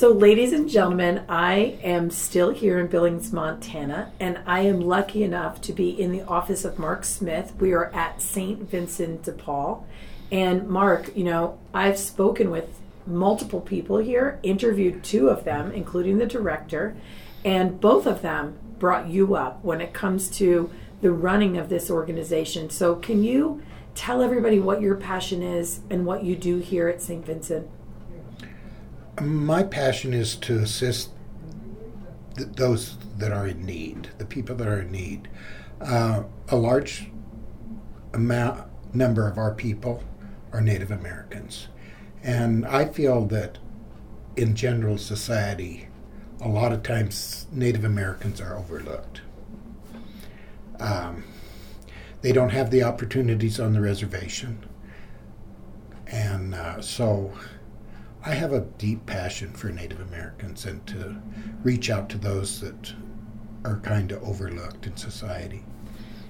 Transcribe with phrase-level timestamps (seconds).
[0.00, 5.22] So, ladies and gentlemen, I am still here in Billings, Montana, and I am lucky
[5.22, 7.52] enough to be in the office of Mark Smith.
[7.58, 8.60] We are at St.
[8.60, 9.86] Vincent de Paul.
[10.32, 16.16] And, Mark, you know, I've spoken with multiple people here, interviewed two of them, including
[16.16, 16.96] the director,
[17.44, 20.70] and both of them brought you up when it comes to
[21.02, 22.70] the running of this organization.
[22.70, 23.60] So, can you
[23.94, 27.22] tell everybody what your passion is and what you do here at St.
[27.22, 27.68] Vincent?
[29.20, 31.10] My passion is to assist
[32.36, 35.28] th- those that are in need, the people that are in need.
[35.80, 37.10] Uh, a large
[38.14, 38.62] amount
[38.94, 40.02] number of our people
[40.52, 41.68] are Native Americans,
[42.22, 43.58] and I feel that
[44.36, 45.88] in general society,
[46.40, 49.20] a lot of times Native Americans are overlooked.
[50.78, 51.24] Um,
[52.22, 54.64] they don't have the opportunities on the reservation,
[56.06, 57.32] and uh, so.
[58.22, 61.16] I have a deep passion for Native Americans and to
[61.62, 62.92] reach out to those that
[63.64, 65.64] are kind of overlooked in society.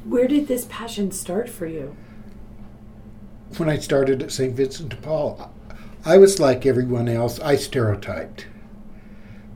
[0.04, 1.96] Where did this passion start for you?
[3.56, 4.54] When I started at St.
[4.54, 5.52] Vincent de Paul,
[6.04, 8.46] I was like everyone else, I stereotyped.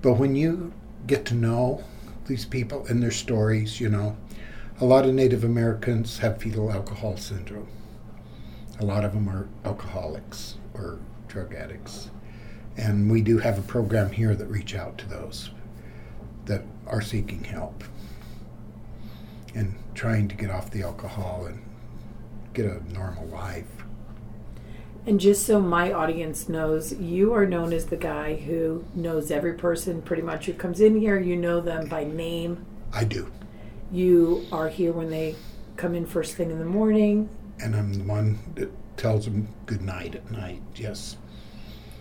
[0.03, 0.73] But when you
[1.07, 1.85] get to know
[2.27, 4.17] these people and their stories, you know,
[4.81, 7.69] a lot of Native Americans have fetal alcohol syndrome.
[8.81, 10.99] A lot of them are alcoholics or
[11.29, 12.11] drug addicts.
[12.77, 15.51] And we do have a program here that reach out to those
[16.47, 17.85] that are seeking help
[19.55, 21.63] and trying to get off the alcohol and
[22.53, 23.85] get a normal life.
[25.07, 29.53] And just so my audience knows, you are known as the guy who knows every
[29.53, 31.21] person pretty much who comes in here.
[31.21, 32.65] You know them by name.
[32.93, 33.31] I do.
[33.93, 35.37] You are here when they
[35.77, 37.29] come in first thing in the morning.
[37.61, 41.17] And I'm the one that tells them good night at night, yes.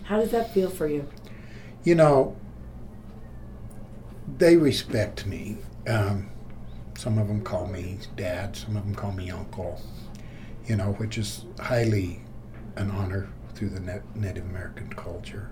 [0.04, 1.08] How does that feel for you?
[1.82, 2.36] You know,
[4.38, 5.58] they respect me.
[5.86, 6.28] Um,
[6.96, 9.80] some of them call me dad, some of them call me uncle,
[10.66, 12.22] you know, which is highly
[12.76, 15.50] an honor through the Native American culture.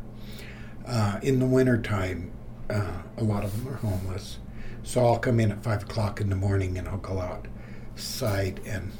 [0.86, 2.32] Uh, in the wintertime,
[2.68, 4.38] uh, a lot of them are homeless.
[4.82, 8.92] So I'll come in at 5 o'clock in the morning and I'll go outside, and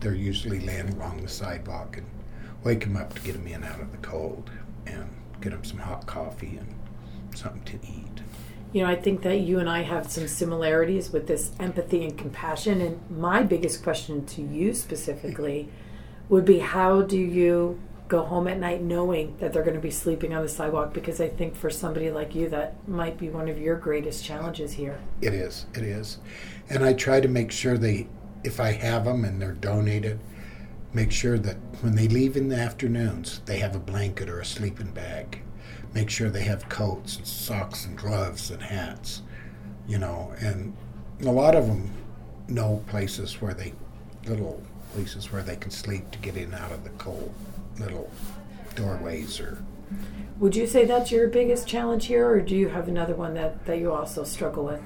[0.00, 2.06] they're usually laying along the sidewalk and
[2.64, 4.50] wake them up to get them in out of the cold
[4.86, 5.08] and
[5.40, 6.74] get them some hot coffee and
[7.34, 8.22] something to eat.
[8.72, 12.16] You know, I think that you and I have some similarities with this empathy and
[12.16, 12.80] compassion.
[12.80, 15.68] And my biggest question to you specifically
[16.28, 17.78] would be how do you
[18.08, 20.94] go home at night knowing that they're going to be sleeping on the sidewalk?
[20.94, 24.72] Because I think for somebody like you, that might be one of your greatest challenges
[24.72, 24.98] here.
[25.20, 25.66] It is.
[25.74, 26.18] It is.
[26.70, 28.06] And I try to make sure they,
[28.42, 30.18] if I have them and they're donated,
[30.94, 34.44] make sure that when they leave in the afternoons, they have a blanket or a
[34.44, 35.40] sleeping bag.
[35.94, 39.22] Make sure they have coats and socks and gloves and hats,
[39.86, 40.34] you know.
[40.40, 40.76] And
[41.20, 41.90] a lot of them
[42.48, 43.72] know places where they,
[44.26, 44.62] little
[44.94, 47.32] places where they can sleep to get in and out of the cold,
[47.78, 48.10] little
[48.74, 49.62] doorways or
[50.38, 53.64] Would you say that's your biggest challenge here, or do you have another one that,
[53.66, 54.80] that you also struggle with?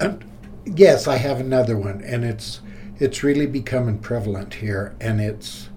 [0.00, 0.24] And
[0.64, 2.60] yes, I have another one, and it's
[3.00, 5.70] it's really becoming prevalent here, and it's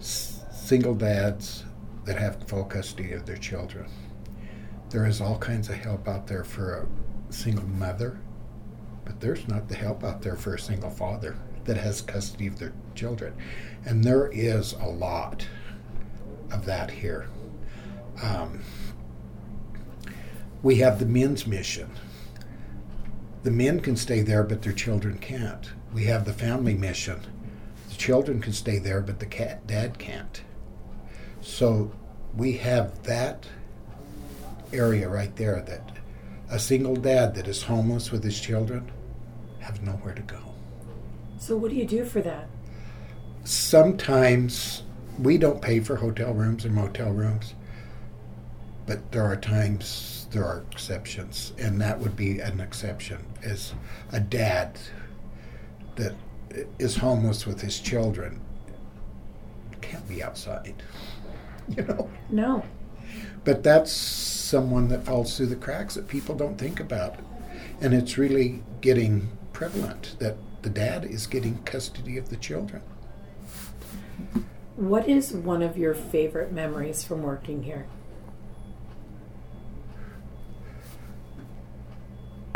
[0.00, 1.62] single dads
[2.04, 3.88] that have full custody of their children.
[4.90, 8.18] There is all kinds of help out there for a single mother,
[9.04, 12.58] but there's not the help out there for a single father that has custody of
[12.58, 13.32] their children,
[13.84, 15.46] and there is a lot
[16.50, 17.28] of that here.
[18.20, 18.62] Um,
[20.62, 21.88] we have the men's mission
[23.46, 25.70] the men can stay there, but their children can't.
[25.94, 27.20] We have the family mission.
[27.88, 30.42] The children can stay there, but the cat, dad can't.
[31.42, 31.92] So
[32.36, 33.46] we have that
[34.72, 35.92] area right there that
[36.50, 38.90] a single dad that is homeless with his children
[39.60, 40.40] have nowhere to go.
[41.38, 42.48] So, what do you do for that?
[43.44, 44.82] Sometimes
[45.20, 47.54] we don't pay for hotel rooms or motel rooms,
[48.86, 53.24] but there are times there are exceptions, and that would be an exception.
[53.42, 53.74] As
[54.12, 54.78] a dad
[55.96, 56.14] that
[56.78, 58.40] is homeless with his children
[59.80, 60.82] can't be outside,
[61.76, 62.10] you know.
[62.30, 62.64] No.
[63.44, 67.16] But that's someone that falls through the cracks that people don't think about.
[67.80, 72.82] And it's really getting prevalent that the dad is getting custody of the children.
[74.76, 77.86] What is one of your favorite memories from working here?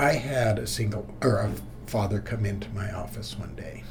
[0.01, 1.53] I had a single or a
[1.85, 3.85] father come into my office one day,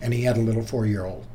[0.00, 1.26] and he had a little four-year-old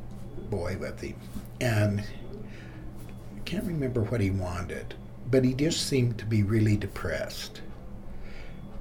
[0.50, 1.14] boy with him,
[1.60, 4.96] and I can't remember what he wanted,
[5.30, 7.62] but he just seemed to be really depressed.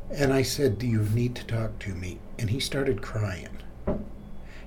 [0.09, 3.60] And I said, "Do you need to talk to me?" And he started crying.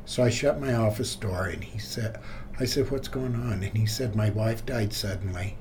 [0.04, 2.20] So I shut my office door, and he said,
[2.60, 5.56] "I said, what's going on?" And he said, "My wife died suddenly."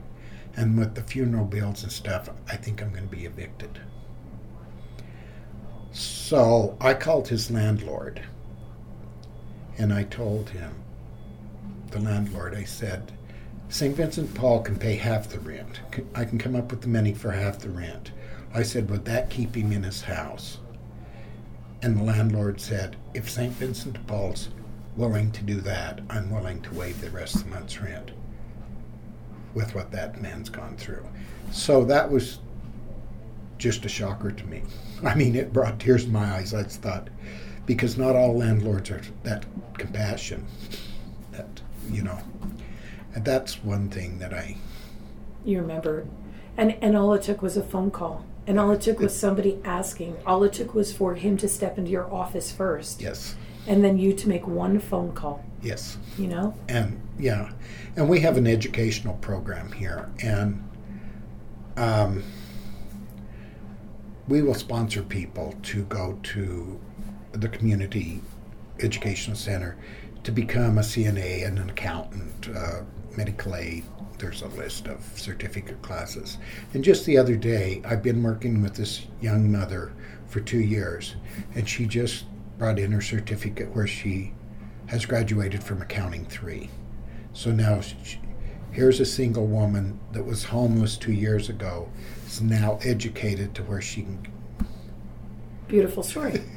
[0.56, 3.80] And with the funeral bills and stuff, I think I'm going to be evicted.
[6.30, 8.22] So I called his landlord
[9.80, 10.76] and I told him,
[11.90, 13.12] the landlord, I said,
[13.70, 13.96] St.
[13.96, 15.80] Vincent Paul can pay half the rent.
[16.14, 18.12] I can come up with the money for half the rent.
[18.54, 20.60] I said, would that keep him in his house?
[21.82, 23.54] And the landlord said, if St.
[23.54, 24.50] Vincent Paul's
[24.96, 28.12] willing to do that, I'm willing to waive the rest of the month's rent
[29.56, 31.08] with what that man's gone through.
[31.52, 32.38] So that was
[33.60, 34.64] just a shocker to me.
[35.04, 36.54] I mean, it brought tears to my eyes.
[36.54, 37.10] I thought,
[37.66, 39.46] because not all landlords are that
[39.78, 40.48] compassion.
[41.32, 41.62] That
[41.92, 42.18] you know,
[43.14, 44.58] and that's one thing that I.
[45.46, 46.08] You remember.
[46.58, 48.26] And and all it took was a phone call.
[48.48, 50.18] And all it took was somebody asking.
[50.26, 53.00] All it took was for him to step into your office first.
[53.00, 53.36] Yes,
[53.68, 56.56] And then you to make one phone call, yes, you know?
[56.68, 57.52] and yeah,
[57.96, 60.68] and we have an educational program here, and
[61.78, 62.24] um,
[64.30, 66.80] we will sponsor people to go to
[67.32, 68.22] the community
[68.80, 69.76] educational center
[70.24, 72.82] to become a CNA and an accountant, uh,
[73.18, 73.84] medical aide.
[74.20, 76.38] There's a list of certificate classes.
[76.74, 79.94] And just the other day, I've been working with this young mother
[80.28, 81.16] for two years,
[81.56, 82.26] and she just
[82.58, 84.34] brought in her certificate where she
[84.88, 86.70] has graduated from accounting three.
[87.34, 87.82] So now
[88.72, 91.90] here's a single woman that was homeless two years ago,
[92.28, 94.28] is now educated to where she can.
[95.68, 96.42] Beautiful story.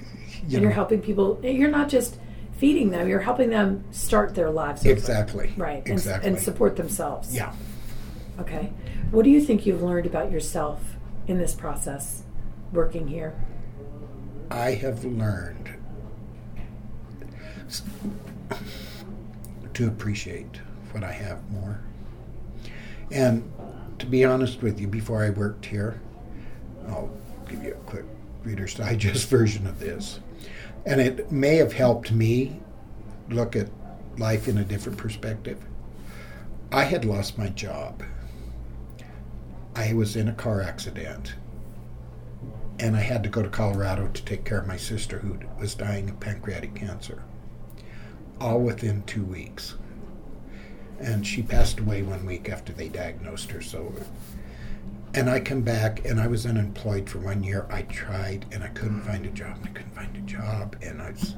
[0.44, 1.38] You and know, you're helping people.
[1.44, 2.19] You're not just
[2.56, 4.81] feeding them, you're helping them start their lives.
[4.85, 4.91] over.
[4.91, 5.53] Exactly.
[5.56, 5.85] Right.
[5.85, 6.29] And, Exactly.
[6.31, 7.32] and support themselves.
[7.32, 7.55] Yeah.
[8.41, 8.73] Okay.
[9.12, 10.81] What do you think you've learned about yourself
[11.29, 12.25] in this process,
[12.73, 13.35] working here?
[14.50, 15.70] I have learned
[19.75, 20.56] to appreciate
[20.91, 21.81] what I have more.
[23.12, 23.50] And
[23.99, 26.00] to be honest with you, before I worked here,
[26.88, 27.11] I'll
[27.49, 28.05] give you a quick
[28.43, 30.19] Reader's Digest version of this.
[30.87, 32.61] And it may have helped me
[33.29, 33.69] look at
[34.19, 35.62] life in a different perspective.
[36.73, 38.03] I had lost my job.
[39.76, 41.35] I was in a car accident
[42.79, 45.75] and I had to go to Colorado to take care of my sister who was
[45.75, 47.23] dying of pancreatic cancer.
[48.40, 49.75] All within two weeks.
[51.02, 53.61] And she passed away one week after they diagnosed her.
[53.61, 53.92] So,
[55.14, 57.66] and I come back and I was unemployed for one year.
[57.71, 59.06] I tried and I couldn't mm.
[59.06, 59.59] find a job.
[59.64, 61.35] I couldn't find a job, and I was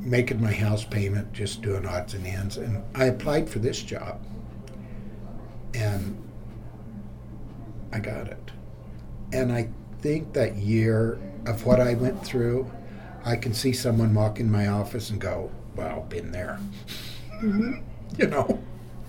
[0.00, 2.56] making my house payment, just doing odds and ends.
[2.56, 4.24] And I applied for this job,
[5.74, 6.16] and
[7.92, 8.50] I got it.
[9.32, 9.68] And I
[10.00, 12.70] think that year of what I went through,
[13.24, 16.60] I can see someone walk in my office and go, "Wow, been there."
[17.42, 17.80] Mm-hmm.
[18.18, 18.62] you know.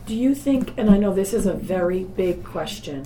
[0.05, 3.05] Do you think, and I know this is a very big question,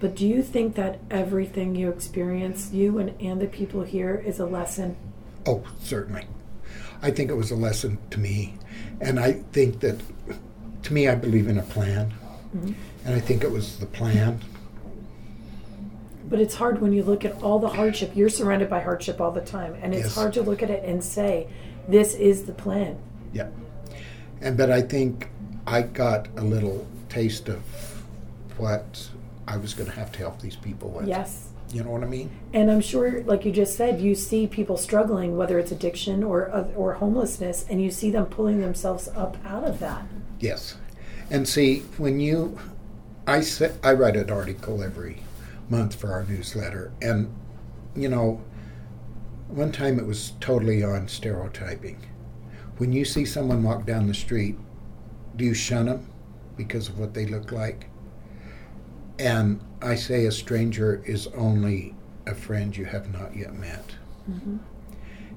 [0.00, 4.38] but do you think that everything you experience, you and, and the people here, is
[4.38, 4.96] a lesson?
[5.46, 6.24] Oh, certainly.
[7.02, 8.54] I think it was a lesson to me,
[9.00, 10.00] and I think that,
[10.84, 12.14] to me, I believe in a plan,
[12.56, 12.72] mm-hmm.
[13.04, 14.40] and I think it was the plan.
[16.28, 18.12] But it's hard when you look at all the hardship.
[18.14, 20.14] You're surrounded by hardship all the time, and it's Yes.
[20.14, 21.48] hard to look at it and say,
[21.86, 22.96] "This is the plan."
[23.34, 23.48] Yeah.
[24.44, 25.30] And but I think
[25.66, 27.62] I got a little taste of
[28.58, 29.08] what
[29.48, 31.08] I was going to have to help these people with.
[31.08, 31.48] Yes.
[31.72, 32.30] You know what I mean?
[32.52, 36.50] And I'm sure, like you just said, you see people struggling, whether it's addiction or
[36.76, 40.06] or homelessness, and you see them pulling themselves up out of that.
[40.38, 40.76] Yes.
[41.30, 42.58] And see, when you,
[43.26, 45.22] I say, I write an article every
[45.70, 47.34] month for our newsletter, and
[47.96, 48.42] you know,
[49.48, 51.98] one time it was totally on stereotyping.
[52.78, 54.56] When you see someone walk down the street
[55.36, 56.06] do you shun them
[56.56, 57.88] because of what they look like?
[59.18, 61.94] And I say a stranger is only
[62.26, 63.84] a friend you have not yet met.
[64.30, 64.56] Mm-hmm.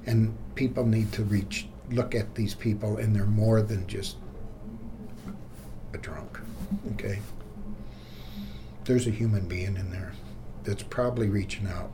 [0.06, 4.18] And people need to reach, look at these people, and they're more than just
[5.94, 6.40] a drunk.
[6.94, 7.20] Okay?
[8.86, 10.14] There's a human being in there
[10.64, 11.92] that's probably reaching out.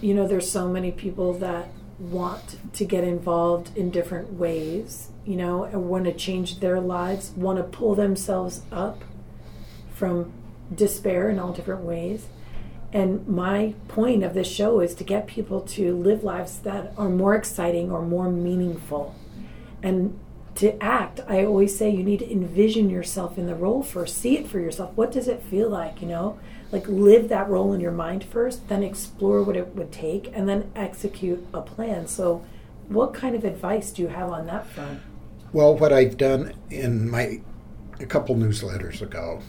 [0.00, 1.68] You know, there's so many people that
[2.10, 7.30] want to get involved in different ways, you know, and want to change their lives,
[7.36, 9.04] want to pull themselves up
[9.94, 10.32] from
[10.74, 12.26] despair in all different ways.
[12.92, 17.08] And my point of this show is to get people to live lives that are
[17.08, 19.14] more exciting or more meaningful.
[19.82, 20.18] And
[20.56, 24.18] to act, I always say you need to envision yourself in the role first.
[24.18, 24.92] See it for yourself.
[24.94, 26.38] What does it feel like, you know?
[26.70, 30.48] Like live that role in your mind first, then explore what it would take, and
[30.48, 32.06] then execute a plan.
[32.06, 32.44] So,
[32.88, 35.00] what kind of advice do you have on that front?
[35.52, 37.40] Well, what I've done in my
[38.00, 39.40] a couple newsletters ago,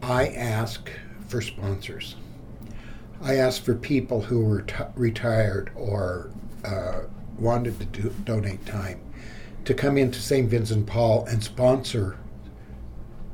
[0.00, 0.90] I ask
[1.26, 2.14] for sponsors.
[3.20, 6.30] I ask for people who were t- retired or
[6.64, 7.00] uh,
[7.36, 9.00] wanted to do, donate time
[9.68, 10.48] to come into St.
[10.48, 12.16] Vincent Paul and sponsor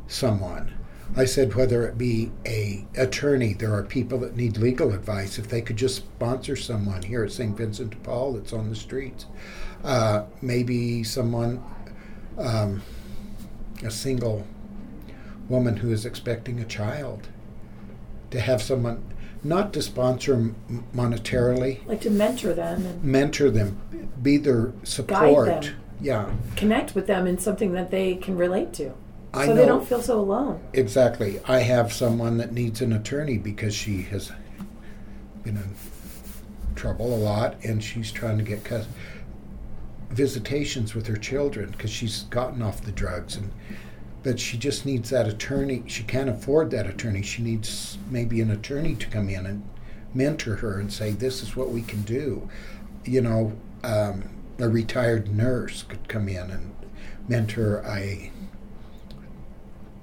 [0.08, 0.74] someone.
[1.16, 5.38] I said whether it be a attorney, there are people that need legal advice.
[5.38, 7.56] If they could just sponsor someone here at St.
[7.56, 9.26] Vincent de Paul that's on the streets,
[9.84, 11.62] uh, maybe someone,
[12.36, 12.82] um,
[13.84, 14.44] a single
[15.48, 17.28] woman who is expecting a child,
[18.32, 19.04] to have someone
[19.44, 20.52] not to sponsor
[20.92, 25.74] monetarily, Like to mentor them and mentor them, be their support.
[26.04, 28.92] Yeah, connect with them in something that they can relate to.
[29.32, 30.60] I so they don't feel so alone.
[30.74, 31.40] exactly.
[31.48, 34.30] I have someone that needs an attorney because she has
[35.42, 35.74] been in
[36.74, 38.86] trouble a lot, and she's trying to get cus-
[40.10, 43.50] visitations with her children because she's gotten off the drugs and.
[44.22, 45.84] But she just needs that attorney.
[45.86, 47.20] She can't afford that attorney.
[47.20, 49.68] She needs maybe an attorney to come in and
[50.14, 52.48] mentor her and say, "This is what we can do."
[53.04, 54.22] You know, um,
[54.58, 56.74] a retired nurse could come in and
[57.28, 58.30] mentor a,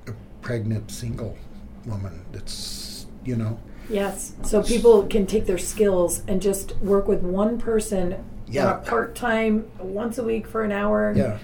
[0.08, 1.38] a pregnant single
[1.86, 4.34] woman that's you know Yes.
[4.44, 8.74] So people can take their skills and just work with one person Yeah.
[8.86, 11.14] part time once a week for an hour.
[11.16, 11.40] yeah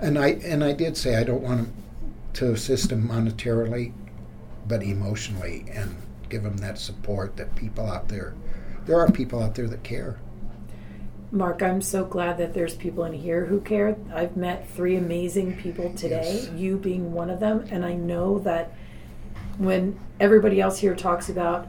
[0.00, 1.68] and i and i did say i don't want
[2.34, 3.92] to assist them monetarily
[4.68, 5.96] but emotionally and
[6.28, 8.32] give them that support that people out there
[8.86, 10.18] there are people out there that care
[11.30, 13.96] Mark, I'm so glad that there's people in here who care.
[14.14, 16.50] I've met three amazing people today, Yes.
[16.56, 18.72] you being one of them, and I know that
[19.58, 21.66] when everybody else here talks about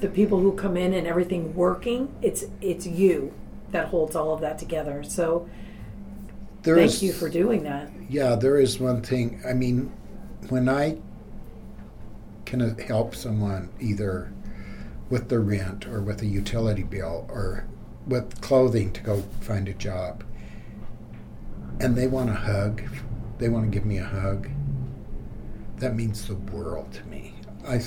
[0.00, 3.32] the people who come in and everything working, it's it's you
[3.72, 5.02] that holds all of that together.
[5.02, 5.46] So
[6.62, 7.90] There thank is- you for doing that.
[8.08, 9.40] Yeah, there is one thing.
[9.46, 9.92] I mean,
[10.48, 10.96] when I
[12.46, 14.30] can help someone either
[15.10, 17.64] with the rent or with a utility bill or
[18.06, 20.24] with clothing to go find a job,
[21.80, 22.82] and they want a hug,
[23.38, 24.48] they want to give me a hug,
[25.78, 27.34] that means the world to me.
[27.66, 27.80] I,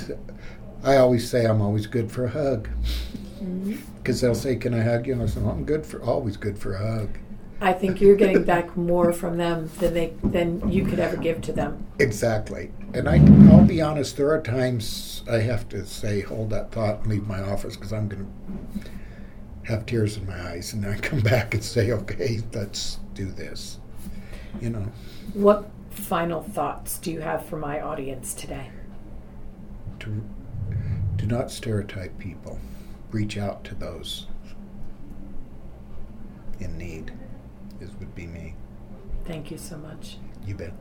[0.84, 2.70] I always say I'm always good for a hug.
[3.42, 3.76] Mm-hmm.
[3.98, 6.58] Because they'll say, "Can I hug you?" And I say, "I'm good for always good
[6.58, 7.18] for a hug."
[7.62, 11.42] I think you're getting back more from them than they than you could ever give
[11.42, 11.86] to them.
[12.00, 12.72] Exactly.
[12.94, 13.18] And I,
[13.52, 17.28] I'll be honest, there are times I have to say, hold that thought and leave
[17.28, 18.90] my office because I'm going to
[19.70, 20.74] have tears in my eyes.
[20.74, 23.80] And I come back and say, okay, let's do this.
[24.60, 24.92] You know,
[25.34, 28.72] What final thoughts do you have for my audience today?
[30.00, 30.24] to
[31.18, 32.58] do not stereotype people.
[33.12, 34.28] Reach out to those
[36.62, 37.12] in need,
[37.82, 38.56] is would be me.
[39.26, 40.18] Thank you so much.
[40.48, 40.74] You bet.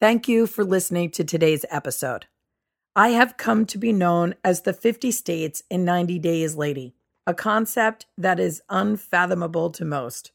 [0.00, 2.26] Thank you for listening to today's episode.
[2.96, 6.94] I have come to be known as the 50 States in 90 Days Lady,
[7.28, 10.32] a concept that is unfathomable to most.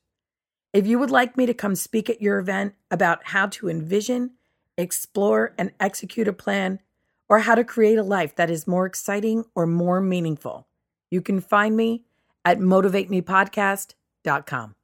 [0.72, 4.34] If you would like me to come speak at your event about how to envision,
[4.78, 6.80] explore, and execute a plan,
[7.28, 10.68] or how to create a life that is more exciting or more meaningful,
[11.10, 12.04] you can find me
[12.46, 14.76] at motivatemepodcast.com.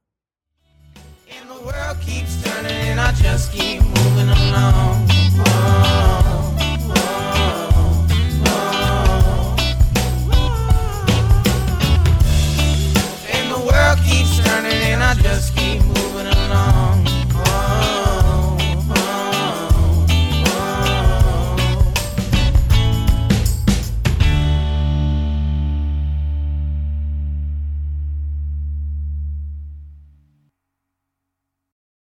[1.29, 3.98] And the world keeps turning and I just keep.